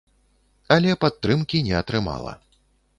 [0.77, 2.33] Але падтрымкі не атрымала.